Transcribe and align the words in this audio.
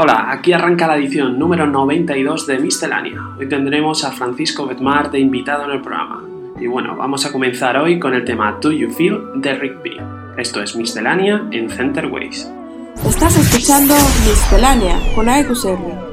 Hola, 0.00 0.26
aquí 0.30 0.52
arranca 0.52 0.86
la 0.86 0.96
edición 0.96 1.40
número 1.40 1.66
92 1.66 2.46
de 2.46 2.60
Miscelánea. 2.60 3.20
Hoy 3.36 3.48
tendremos 3.48 4.04
a 4.04 4.12
Francisco 4.12 4.64
Betmar 4.64 5.10
de 5.10 5.18
invitado 5.18 5.64
en 5.64 5.72
el 5.72 5.82
programa. 5.82 6.22
Y 6.60 6.68
bueno, 6.68 6.94
vamos 6.96 7.26
a 7.26 7.32
comenzar 7.32 7.76
hoy 7.76 7.98
con 7.98 8.14
el 8.14 8.24
tema 8.24 8.60
Do 8.62 8.70
You 8.70 8.92
Feel 8.92 9.20
de 9.34 9.54
B. 9.54 9.96
Esto 10.36 10.62
es 10.62 10.76
Miscelánea 10.76 11.48
en 11.50 11.68
Center 11.68 12.06
Ways. 12.06 12.48
Estás 13.04 13.36
escuchando 13.38 13.92
Miscelánea 14.24 15.00
con 15.16 15.28
AEQCR. 15.28 16.08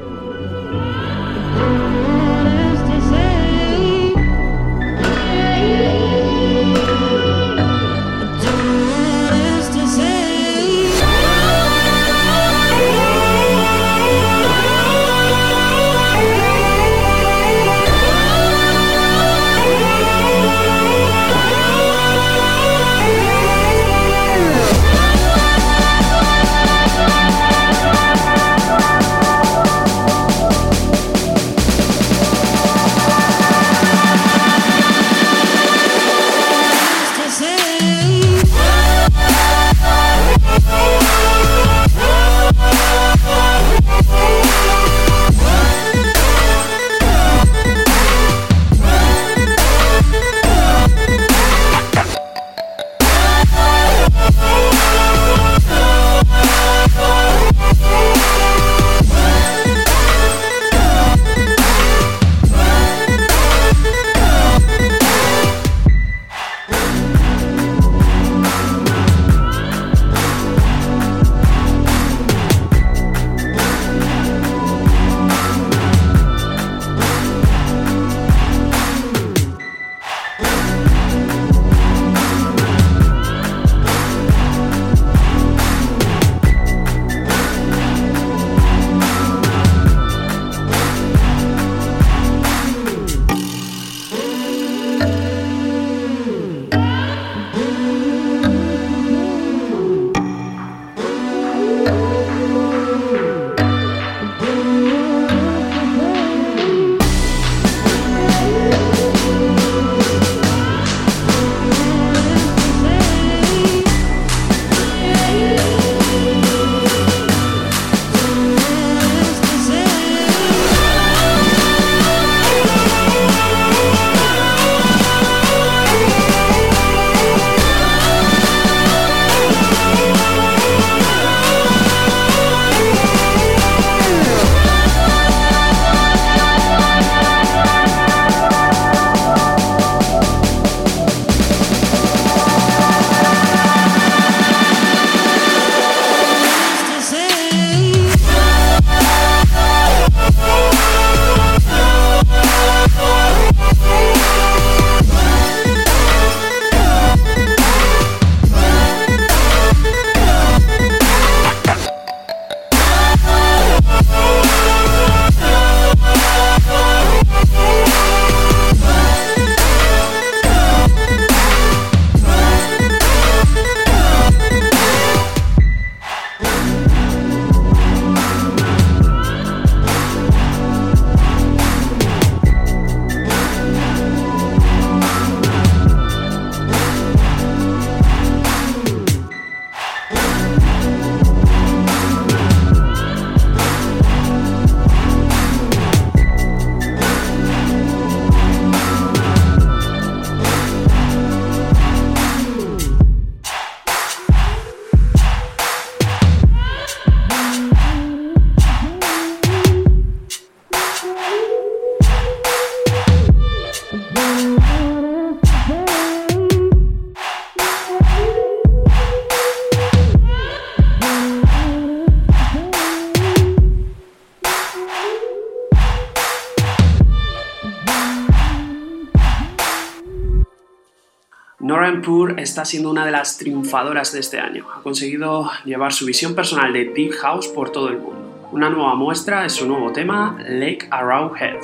Está 232.36 232.64
siendo 232.64 232.90
una 232.90 233.04
de 233.04 233.12
las 233.12 233.38
triunfadoras 233.38 234.12
de 234.12 234.20
este 234.20 234.38
año. 234.38 234.66
Ha 234.74 234.82
conseguido 234.82 235.50
llevar 235.64 235.92
su 235.92 236.06
visión 236.06 236.34
personal 236.34 236.72
de 236.72 236.86
Deep 236.86 237.12
House 237.20 237.48
por 237.48 237.70
todo 237.70 237.88
el 237.88 237.98
mundo. 237.98 238.48
Una 238.52 238.70
nueva 238.70 238.94
muestra 238.94 239.44
es 239.44 239.54
su 239.54 239.66
nuevo 239.66 239.92
tema, 239.92 240.38
Lake 240.48 240.88
Arrowhead. 240.90 241.60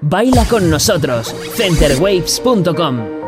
Baila 0.00 0.44
con 0.46 0.68
nosotros, 0.68 1.34
centerwaves.com. 1.54 3.21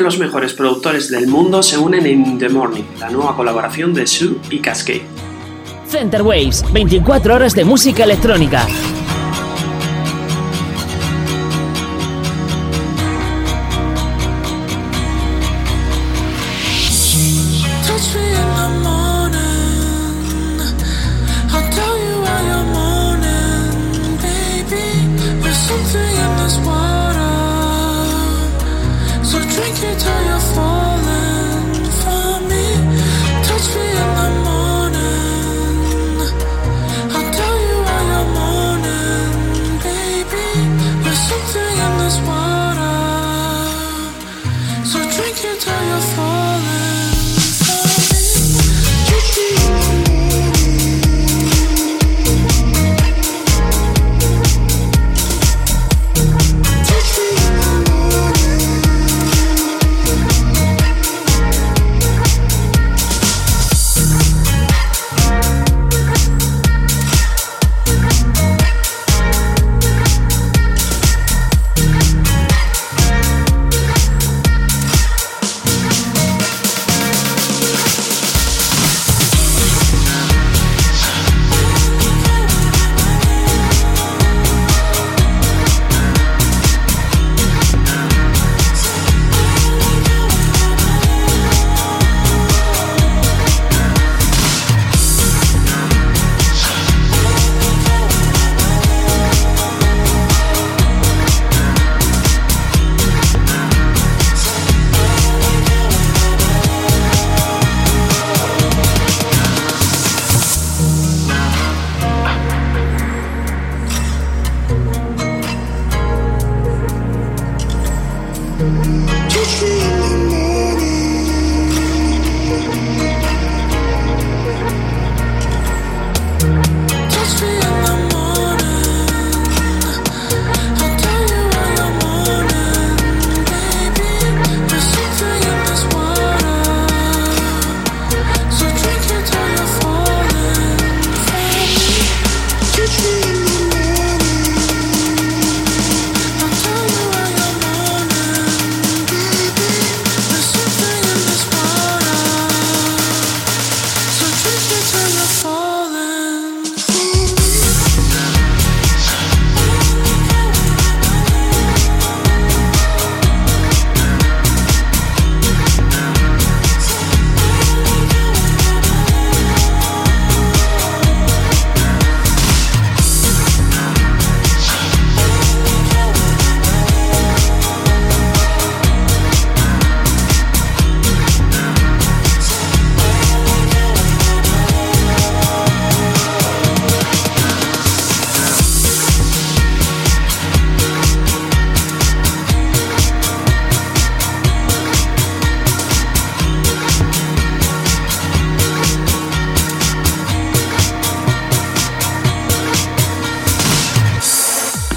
los 0.00 0.18
mejores 0.18 0.52
productores 0.54 1.10
del 1.10 1.26
mundo 1.26 1.62
se 1.62 1.78
unen 1.78 2.06
en 2.06 2.38
The 2.38 2.48
Morning, 2.48 2.84
la 2.98 3.10
nueva 3.10 3.36
colaboración 3.36 3.92
de 3.94 4.06
Sue 4.06 4.36
y 4.50 4.58
Cascade. 4.58 5.02
Center 5.86 6.22
Waves, 6.22 6.64
24 6.72 7.34
horas 7.34 7.54
de 7.54 7.64
música 7.64 8.04
electrónica. 8.04 8.66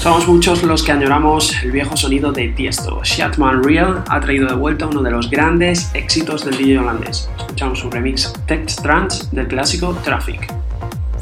Somos 0.04 0.28
muchos 0.28 0.62
los 0.62 0.82
que 0.82 0.92
añoramos 0.92 1.50
el 1.62 1.70
viejo 1.70 1.96
sonido 1.96 2.30
de 2.30 2.48
Tiesto. 2.48 3.00
Shatman 3.02 3.64
Real 3.64 4.04
ha 4.06 4.20
traído 4.20 4.46
de 4.46 4.54
vuelta 4.54 4.86
uno 4.86 5.00
de 5.00 5.10
los 5.10 5.30
grandes 5.30 5.90
éxitos 5.94 6.44
del 6.44 6.58
DJ 6.58 6.78
holandés. 6.78 7.30
Escuchamos 7.38 7.82
un 7.82 7.90
remix 7.90 8.30
Text 8.46 8.82
Trance 8.82 9.24
del 9.32 9.48
clásico 9.48 9.96
Traffic. 10.04 10.52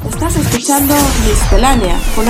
Estás 0.05 0.35
escuchando 0.35 0.97
Miscelánea 1.25 1.97
con 2.17 2.27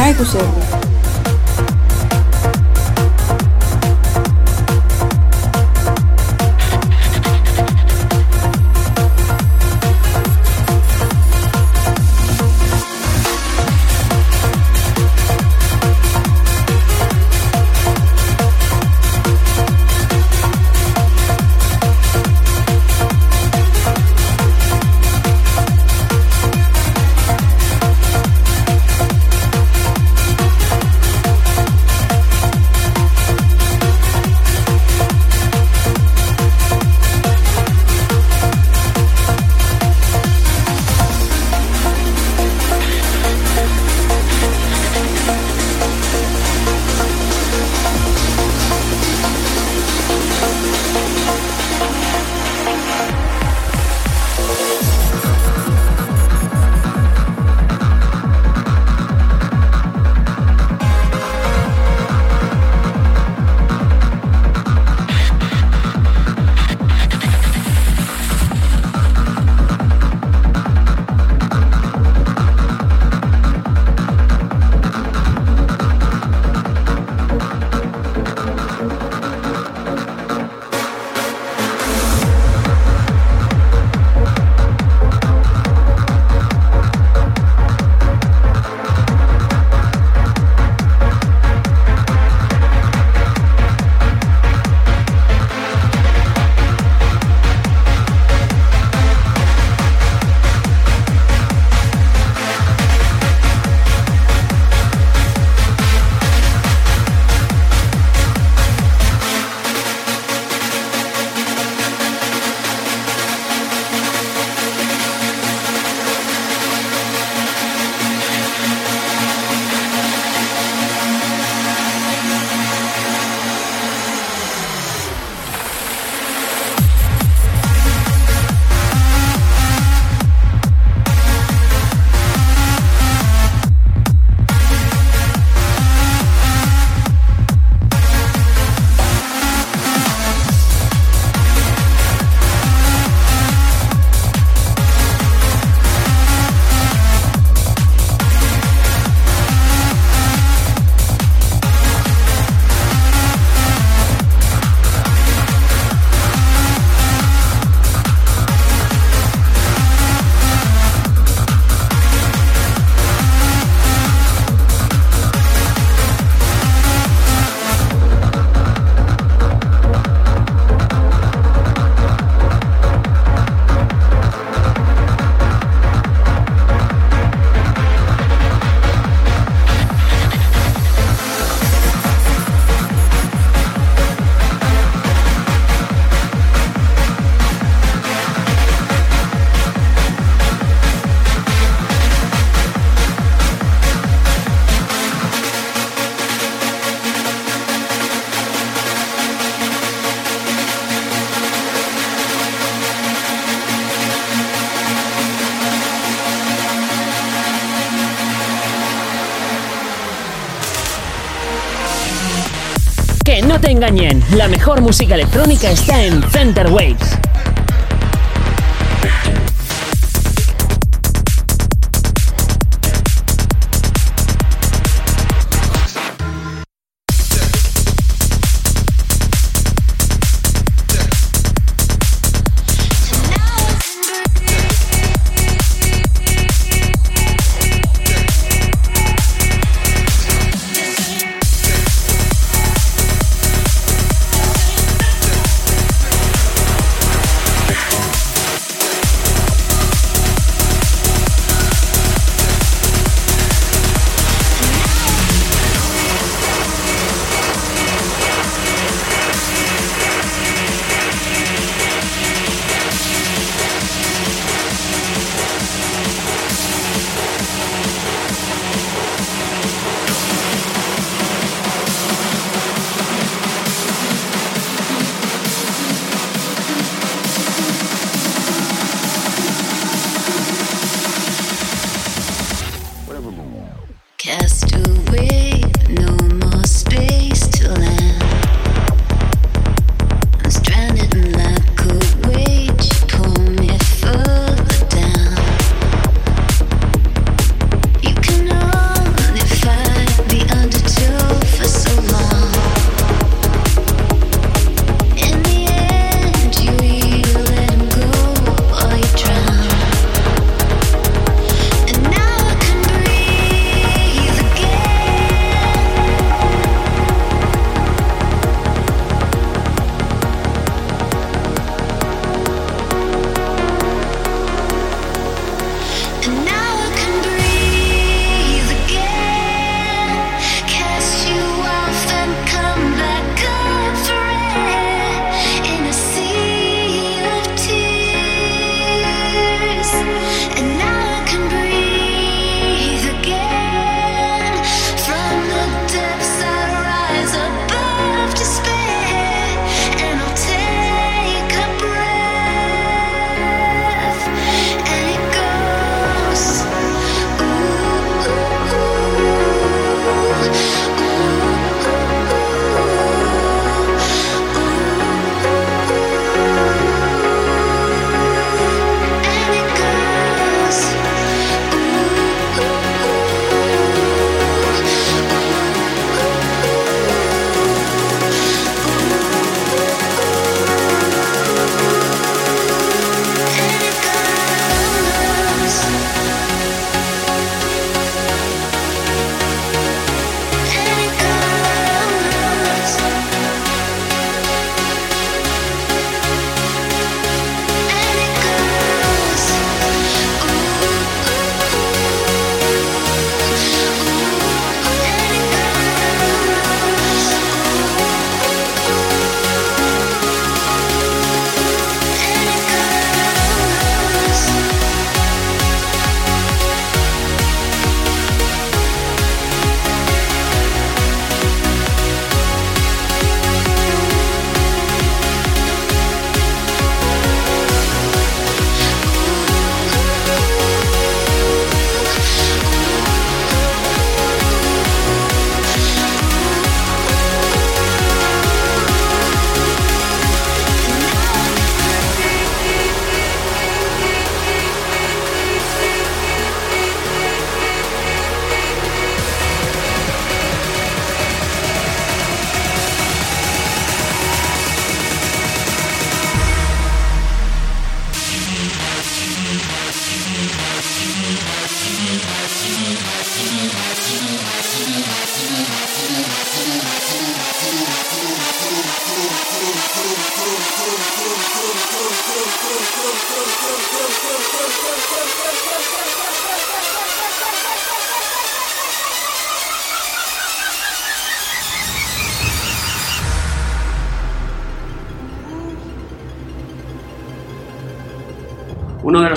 AEQSR. 213.65 213.71
engañen, 213.71 214.23
la 214.37 214.49
mejor 214.49 214.81
música 214.81 215.15
electrónica 215.15 215.71
está 215.71 216.05
en 216.05 216.23
Center 216.31 216.69
Waves. 216.71 217.22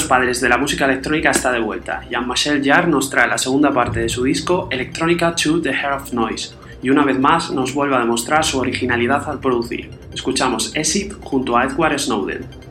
Los 0.05 0.09
padres 0.09 0.39
de 0.39 0.49
la 0.49 0.59
música 0.59 0.85
electrónica 0.85 1.31
está 1.31 1.51
de 1.51 1.59
vuelta. 1.59 2.03
Jean-Michel 2.07 2.63
Jarre 2.63 2.87
nos 2.87 3.09
trae 3.09 3.27
la 3.27 3.39
segunda 3.39 3.73
parte 3.73 4.01
de 4.01 4.07
su 4.07 4.23
disco 4.23 4.67
Electronica 4.69 5.35
to 5.35 5.59
the 5.59 5.71
Hair 5.71 5.93
of 5.93 6.13
Noise 6.13 6.53
y 6.83 6.91
una 6.91 7.03
vez 7.03 7.17
más 7.17 7.49
nos 7.49 7.73
vuelve 7.73 7.95
a 7.95 7.99
demostrar 8.01 8.45
su 8.45 8.59
originalidad 8.59 9.27
al 9.27 9.39
producir. 9.39 9.89
Escuchamos 10.13 10.75
Exit 10.75 11.13
junto 11.23 11.57
a 11.57 11.63
Edward 11.63 11.97
Snowden. 11.97 12.64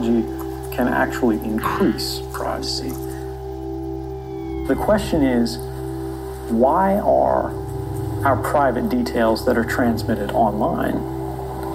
Technology 0.00 0.76
can 0.76 0.88
actually 0.88 1.36
increase 1.44 2.20
privacy. 2.32 2.90
The 4.66 4.76
question 4.76 5.22
is 5.22 5.58
why 6.50 6.98
are 6.98 7.52
our 8.24 8.36
private 8.42 8.88
details 8.88 9.44
that 9.46 9.56
are 9.56 9.64
transmitted 9.64 10.30
online? 10.32 10.96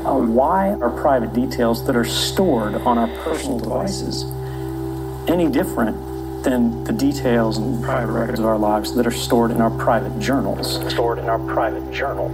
Uh, 0.06 0.18
why 0.18 0.74
are 0.74 0.90
private 0.90 1.34
details 1.34 1.86
that 1.88 1.96
are 1.96 2.06
stored 2.06 2.76
on 2.76 2.98
our 2.98 3.08
personal 3.24 3.60
devices 3.60 4.24
any 5.28 5.50
different 5.50 6.44
than 6.44 6.84
the 6.84 6.94
details 6.94 7.58
and 7.58 7.84
private 7.84 8.12
records 8.12 8.40
of 8.40 8.46
our 8.46 8.58
lives 8.58 8.94
that 8.94 9.08
are 9.08 9.12
stored 9.12 9.50
in 9.50 9.62
our 9.62 9.72
private 9.72 10.20
journals? 10.20 10.76
Stored 10.92 11.18
in 11.18 11.28
our 11.28 11.40
private 11.40 11.92
journal. 11.92 12.30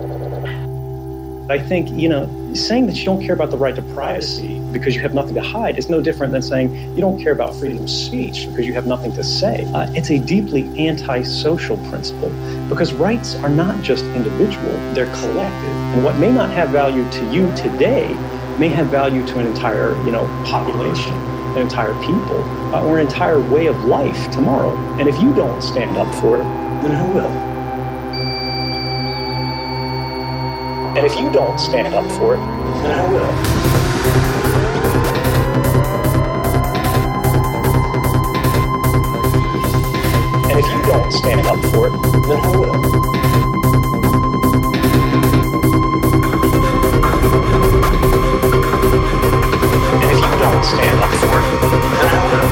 I 1.49 1.60
think, 1.60 1.89
you 1.89 2.10
know, 2.10 2.30
saying 2.56 2.88
that 2.88 2.98
you 2.98 3.06
don't 3.06 3.22
care 3.22 3.34
about 3.34 3.52
the 3.52 3.58
right 3.58 3.76
to 3.76 3.82
privacy 3.94 4.60
because 4.72 4.96
you 4.96 5.02
have 5.02 5.14
nothing 5.14 5.36
to 5.36 5.42
hide 5.42 5.78
is 5.78 5.90
no 5.90 6.02
different 6.02 6.34
than 6.34 6.42
saying 6.42 6.74
you 6.96 7.02
don't 7.02 7.22
care 7.22 7.32
about 7.32 7.56
freedom 7.56 7.84
of 7.84 7.90
speech 7.90 8.48
because 8.48 8.66
you 8.66 8.74
have 8.74 8.88
nothing 8.88 9.12
to 9.14 9.24
say. 9.24 9.66
Uh, 9.74 9.92
it's 9.94 10.10
a 10.12 10.20
deeply 10.20 10.64
antisocial 10.88 11.78
principle 11.90 12.30
because 12.70 12.94
rights 12.94 13.36
are 13.36 13.50
not 13.50 13.82
just 13.82 14.06
individual, 14.08 14.72
they're 14.94 15.12
collective. 15.14 15.76
And 15.94 16.04
what 16.04 16.18
may 16.18 16.32
not 16.32 16.52
have 16.52 16.70
value 16.70 17.10
to 17.12 17.26
you 17.26 17.54
today 17.56 18.14
may 18.58 18.70
have 18.70 18.88
value 18.88 19.26
to 19.26 19.40
an 19.40 19.48
entire, 19.48 19.96
you 20.06 20.12
know, 20.12 20.28
population, 20.46 21.14
an 21.56 21.58
entire 21.58 21.94
people, 22.04 22.44
uh, 22.74 22.86
or 22.86 23.00
an 23.00 23.06
entire 23.08 23.40
way 23.40 23.68
of 23.68 23.84
life 23.86 24.30
tomorrow. 24.32 24.72
And 25.00 25.08
if 25.08 25.22
you 25.22 25.34
don't 25.34 25.62
stand 25.62 25.98
up 25.98 26.14
for 26.16 26.38
it, 26.38 26.44
then 26.84 26.92
who 26.92 27.06
will? 27.12 27.51
And 30.93 31.06
if 31.06 31.17
you 31.17 31.32
don't 31.32 31.58
stand 31.58 31.93
up 31.93 32.12
for 32.12 32.36
it, 32.36 32.39
then 32.84 32.99
I 32.99 33.08
will. 33.10 33.23
And 40.51 40.60
if 40.60 40.67
you 40.69 40.82
don't 40.82 41.12
stand 41.13 41.47
up 41.47 41.60
for 41.71 41.88
it, 41.88 41.93
then 42.27 42.39
I 42.41 42.58
will. 42.58 42.75
And 49.95 50.12
if 50.12 50.17
you 50.17 50.39
don't 50.39 50.63
stand 50.65 50.99
up 50.99 51.13
for 51.21 51.39
it, 51.39 51.62
then 52.01 52.10
I 52.10 52.21
will. 52.34 52.51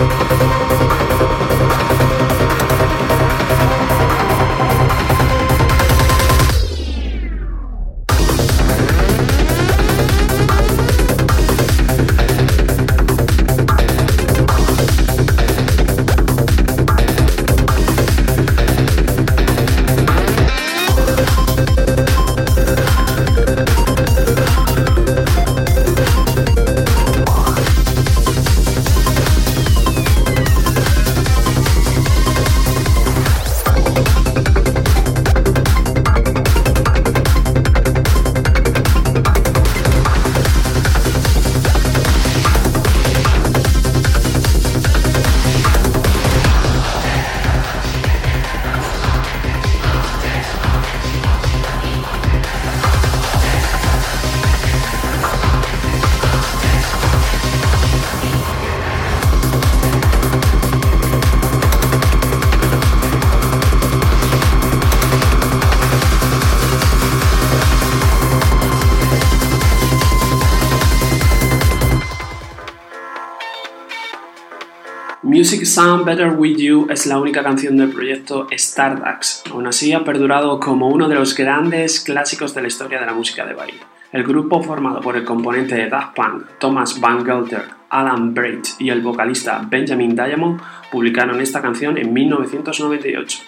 Music 75.39 75.65
Sound 75.65 76.03
Better 76.03 76.33
With 76.37 76.57
You 76.57 76.87
es 76.89 77.05
la 77.05 77.17
única 77.17 77.41
canción 77.41 77.77
del 77.77 77.93
proyecto 77.93 78.47
Stardust. 78.51 79.47
Aún 79.47 79.67
así 79.67 79.93
ha 79.93 80.03
perdurado 80.03 80.59
como 80.59 80.89
uno 80.89 81.07
de 81.07 81.15
los 81.15 81.33
grandes 81.33 82.01
clásicos 82.01 82.53
de 82.53 82.61
la 82.61 82.67
historia 82.67 82.99
de 82.99 83.05
la 83.05 83.13
música 83.13 83.45
de 83.45 83.53
baile. 83.53 83.79
El 84.11 84.25
grupo 84.25 84.61
formado 84.61 84.99
por 84.99 85.15
el 85.15 85.23
componente 85.23 85.75
de 85.75 85.87
Daft 85.87 86.13
Punk, 86.13 86.43
Thomas 86.59 86.99
Van 86.99 87.25
Gelder, 87.25 87.63
Alan 87.89 88.33
Braid 88.33 88.65
y 88.79 88.89
el 88.89 88.99
vocalista 88.99 89.65
Benjamin 89.65 90.13
Diamond 90.13 90.59
publicaron 90.91 91.39
esta 91.39 91.61
canción 91.61 91.97
en 91.97 92.11
1998. 92.11 93.39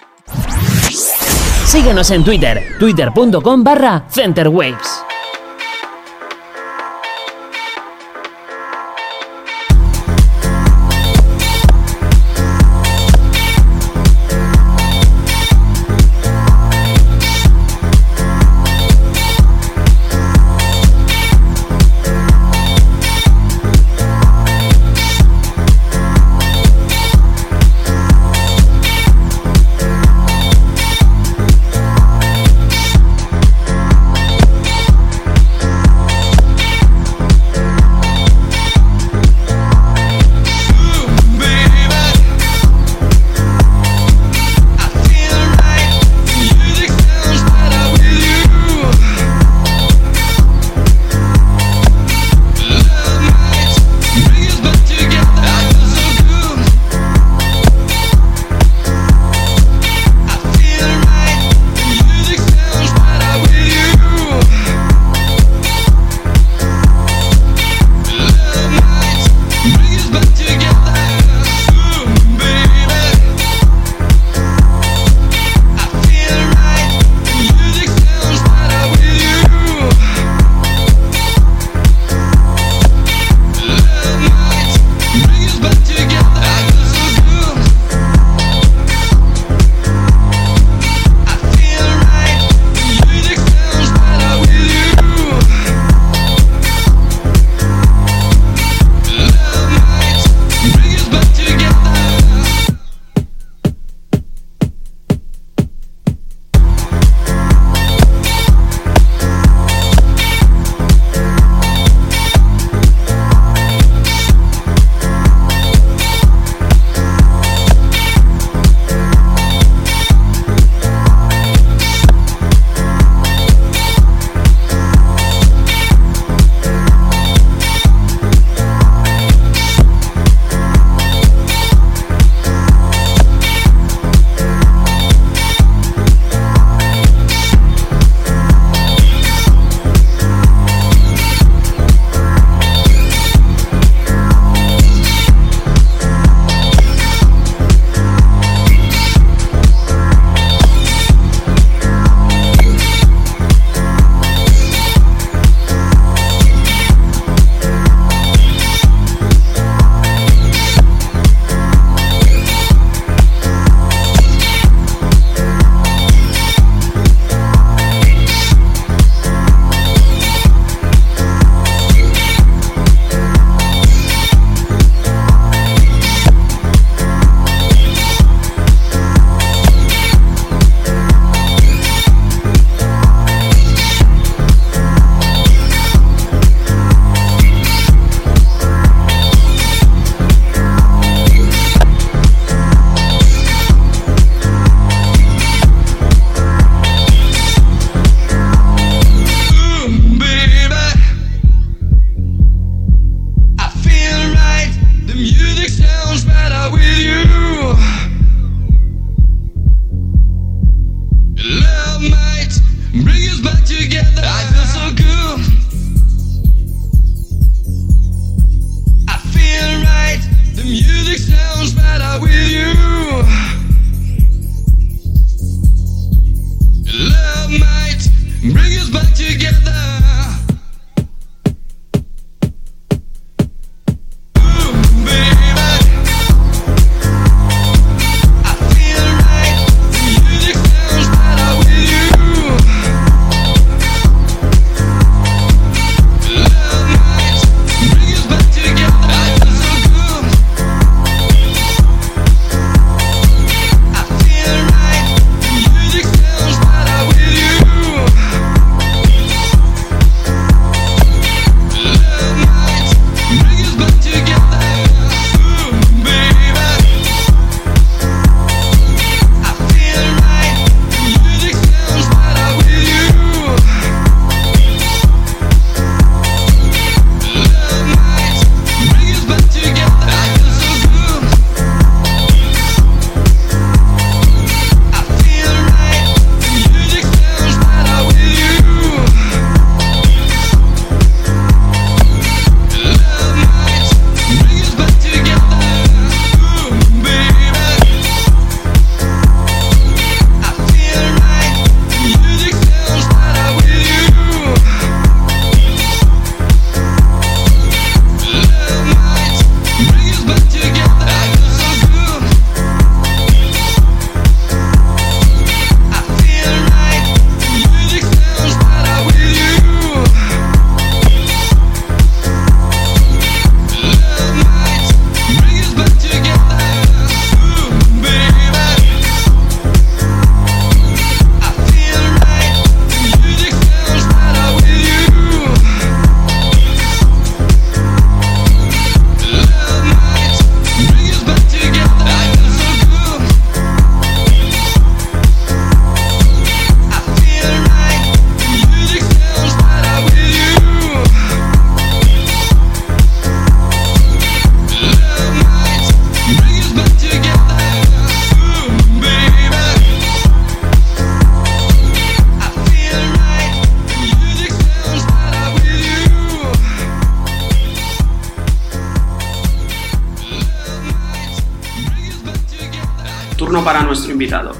Síguenos 1.65 2.09
en 2.11 2.23
Twitter, 2.23 2.63
twitter.com 2.79 3.63
barra 3.65 4.05
centerwaves. 4.09 5.10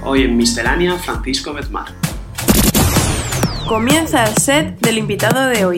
Hoy 0.03 0.23
en 0.23 0.37
Miscelánea, 0.37 0.95
Francisco 0.95 1.53
Bezmar. 1.53 1.85
Comienza 3.67 4.25
el 4.25 4.35
set 4.35 4.79
del 4.79 4.97
invitado 4.97 5.47
de 5.49 5.65
hoy. 5.65 5.77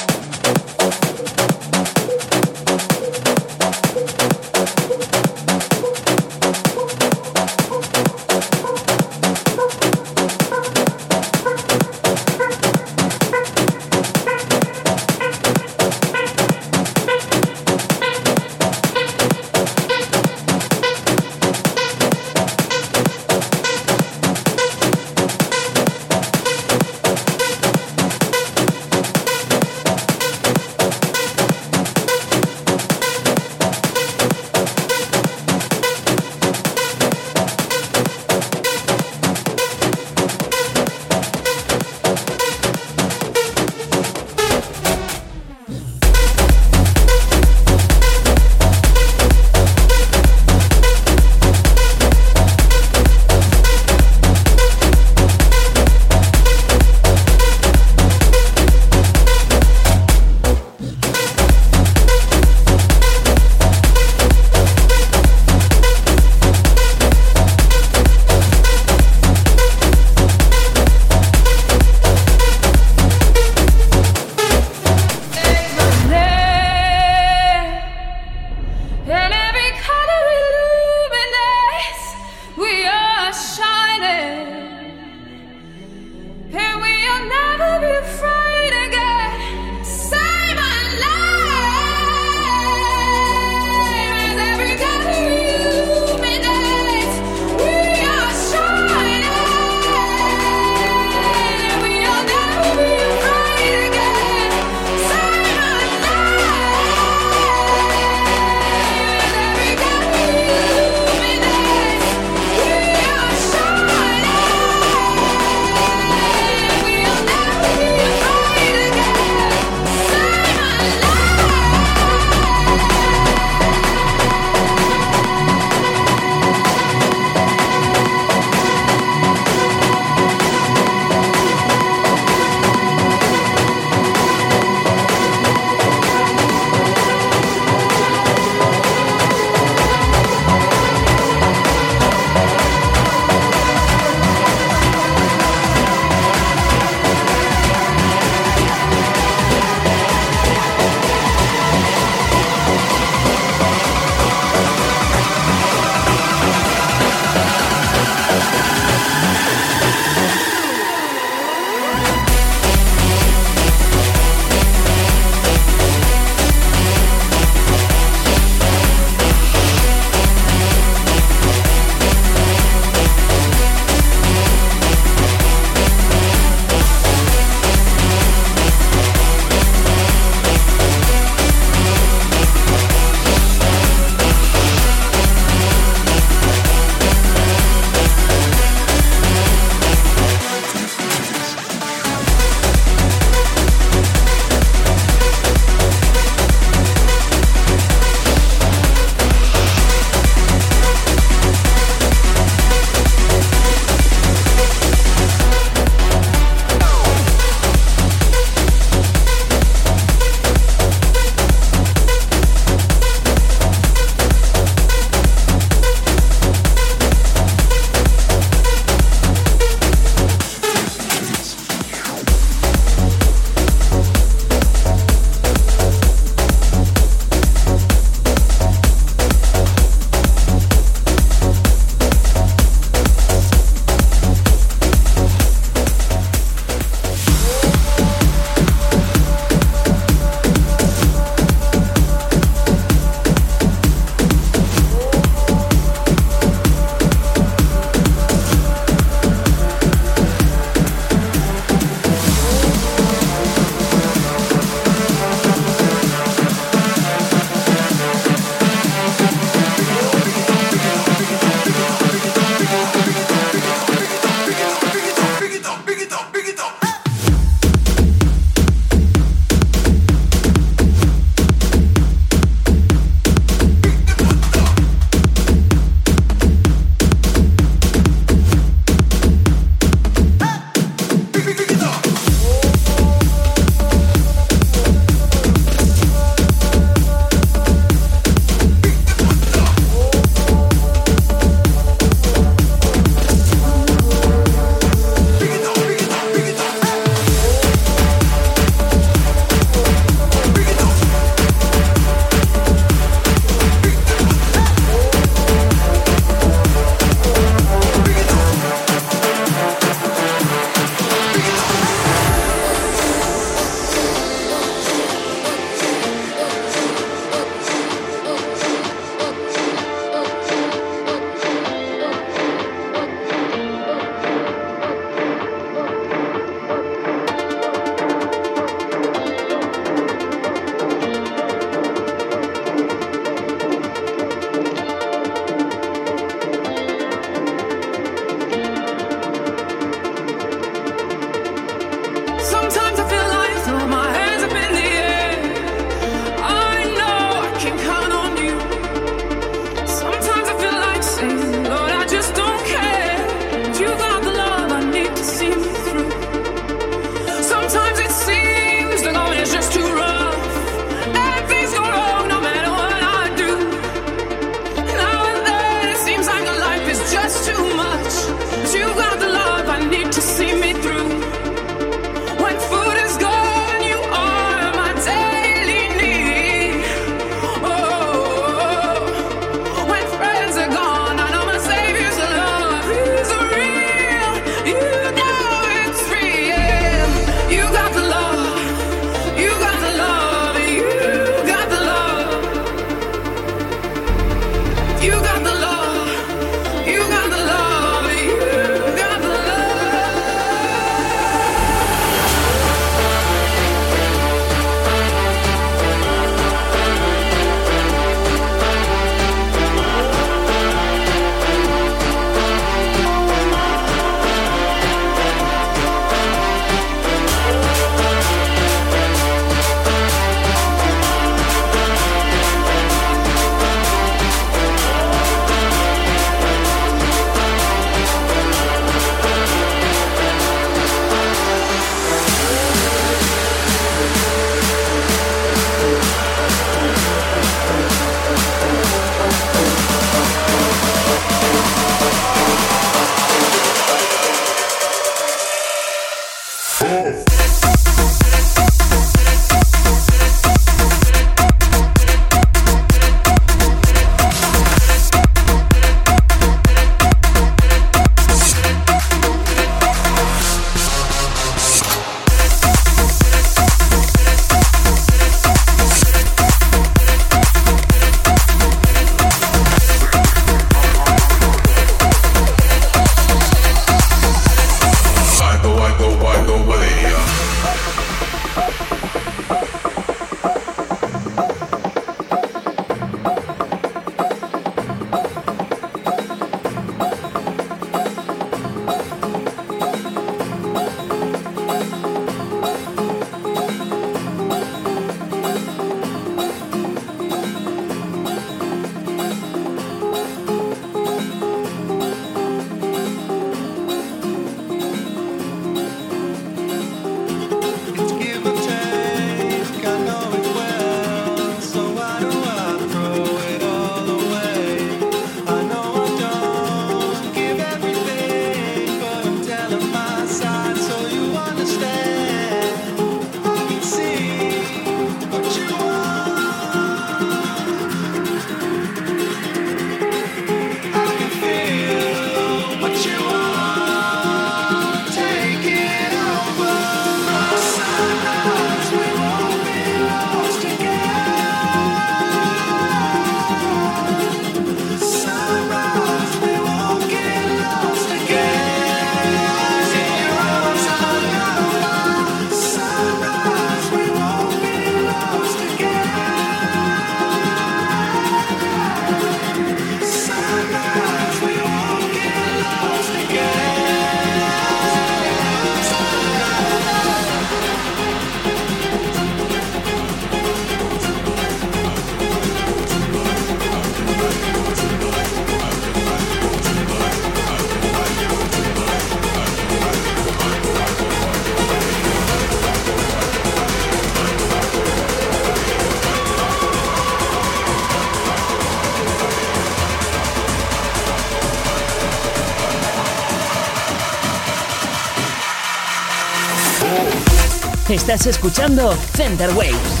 Escuchando 598.25 598.95
Center 599.13 599.49
Waves. 599.55 600.00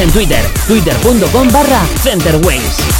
En 0.00 0.10
Twitter, 0.12 0.44
twitter.com 0.66 1.48
barra 1.50 1.86
Centerwaves. 2.02 2.97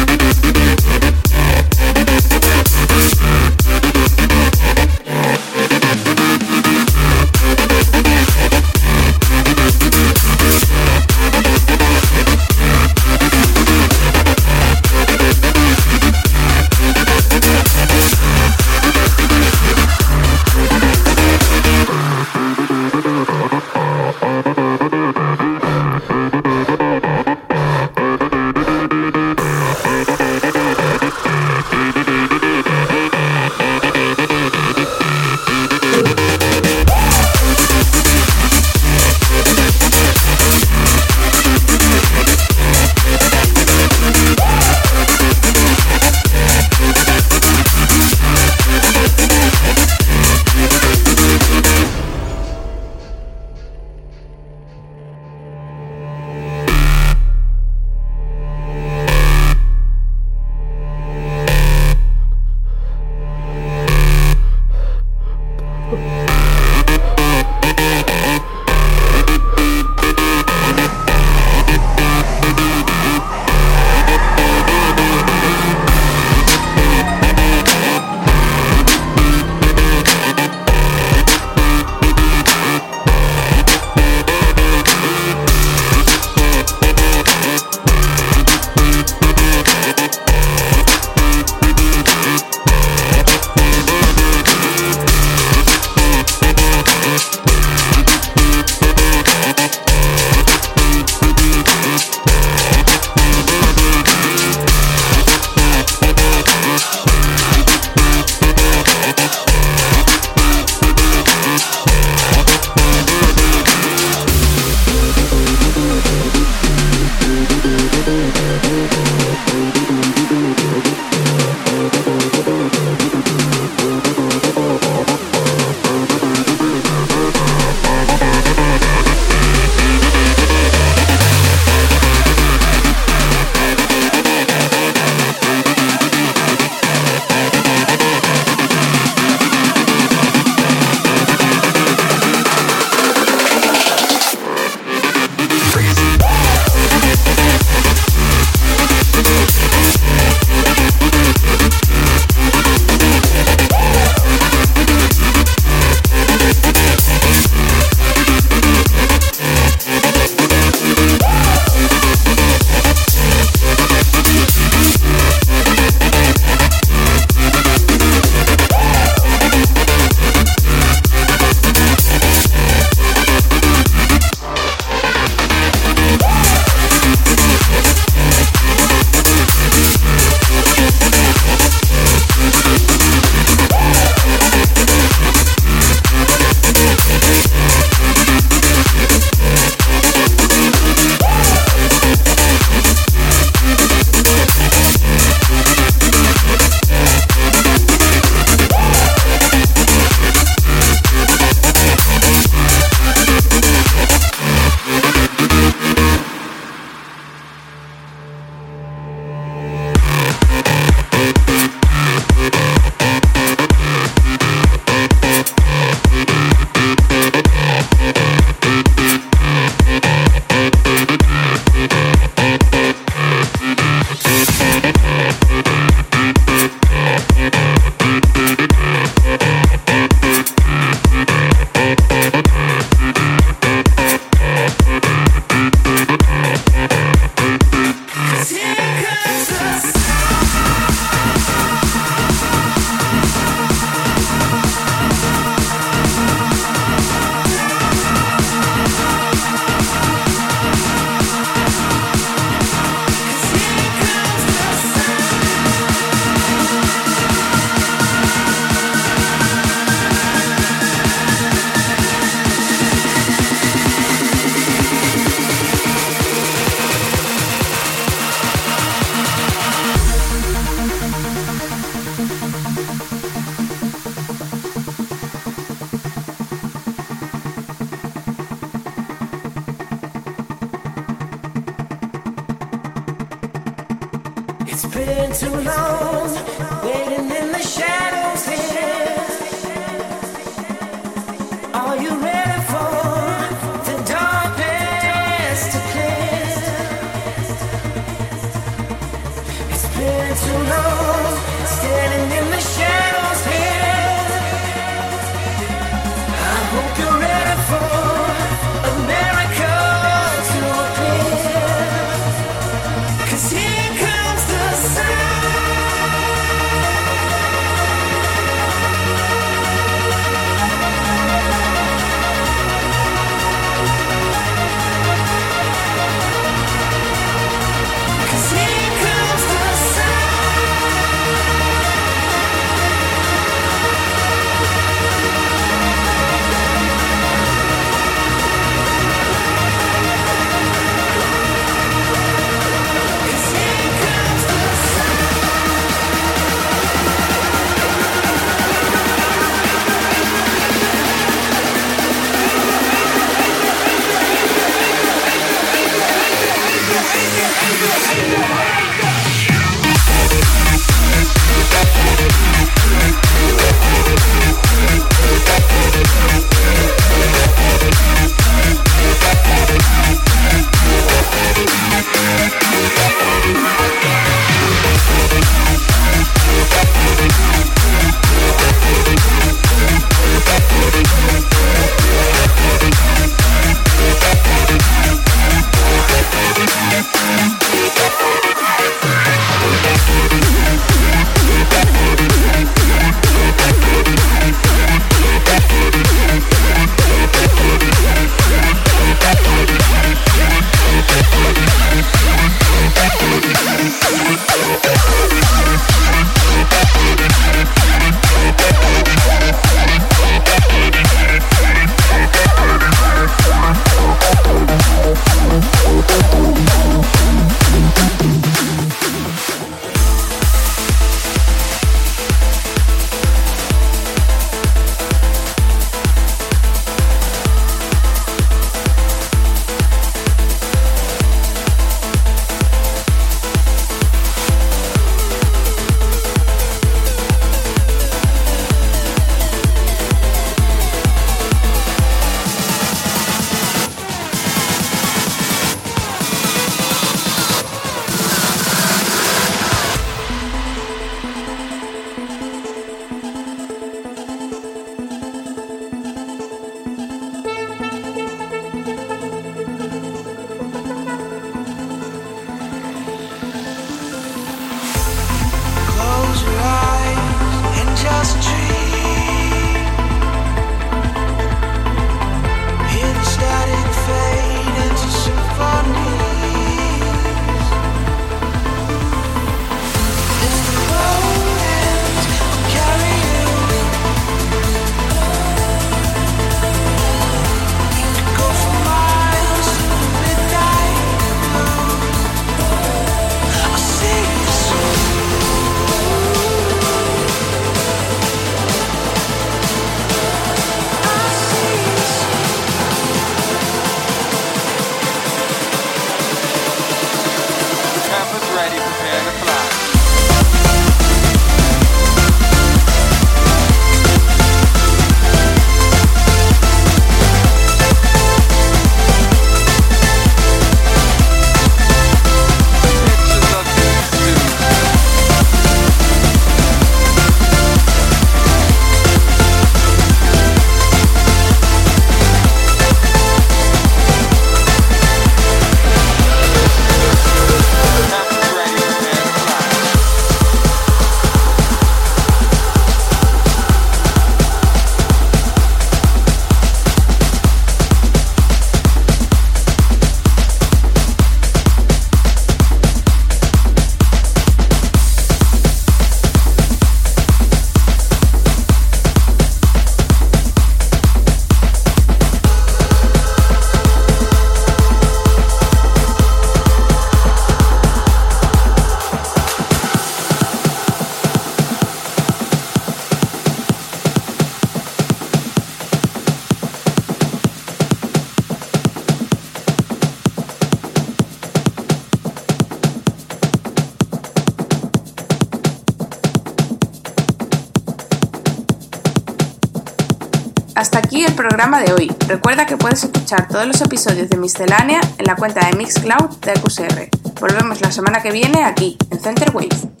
Todos 593.51 593.67
los 593.67 593.81
episodios 593.81 594.29
de 594.29 594.37
Miscelánea 594.37 595.01
en 595.17 595.25
la 595.25 595.35
cuenta 595.35 595.67
de 595.67 595.75
Mixcloud 595.75 596.37
de 596.39 596.53
QSR. 596.53 597.09
Volvemos 597.39 597.81
la 597.81 597.91
semana 597.91 598.21
que 598.21 598.31
viene 598.31 598.63
aquí, 598.63 598.97
en 599.09 599.19
Center 599.19 599.51
Wave. 599.53 600.00